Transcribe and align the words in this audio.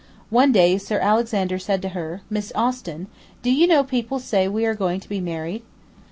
One 0.31 0.51
day 0.51 0.79
Sir 0.79 0.97
Alexander 0.97 1.59
said 1.59 1.79
to 1.83 1.89
her: 1.89 2.21
'Miss 2.27 2.51
Austin, 2.55 3.05
do 3.43 3.53
you 3.53 3.67
know 3.67 3.83
people 3.83 4.17
say 4.17 4.47
we 4.47 4.65
are 4.65 4.73
going 4.73 4.99
to 4.99 5.07
be 5.07 5.21
married? 5.21 5.61